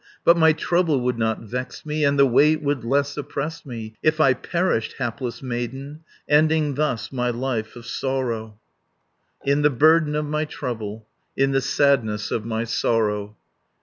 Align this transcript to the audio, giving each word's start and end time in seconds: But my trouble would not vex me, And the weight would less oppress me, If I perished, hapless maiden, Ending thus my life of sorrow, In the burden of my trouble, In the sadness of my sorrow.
But 0.23 0.35
my 0.35 0.51
trouble 0.51 0.99
would 1.01 1.19
not 1.19 1.41
vex 1.41 1.85
me, 1.85 2.03
And 2.03 2.17
the 2.17 2.25
weight 2.25 2.63
would 2.63 2.83
less 2.83 3.15
oppress 3.17 3.67
me, 3.67 3.93
If 4.01 4.19
I 4.19 4.33
perished, 4.33 4.93
hapless 4.97 5.43
maiden, 5.43 5.99
Ending 6.27 6.73
thus 6.73 7.11
my 7.11 7.29
life 7.29 7.75
of 7.75 7.85
sorrow, 7.85 8.57
In 9.45 9.61
the 9.61 9.69
burden 9.69 10.15
of 10.15 10.25
my 10.25 10.45
trouble, 10.45 11.05
In 11.37 11.51
the 11.51 11.61
sadness 11.61 12.31
of 12.31 12.43
my 12.45 12.63
sorrow. 12.63 13.37